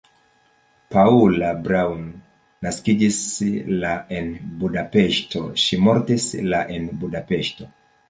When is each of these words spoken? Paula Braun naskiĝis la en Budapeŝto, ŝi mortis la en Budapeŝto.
Paula 0.95 1.51
Braun 1.67 2.01
naskiĝis 2.67 3.21
la 3.85 3.93
en 4.19 4.33
Budapeŝto, 4.65 5.47
ŝi 5.67 5.83
mortis 5.89 6.31
la 6.53 6.67
en 6.79 6.93
Budapeŝto. 7.05 7.75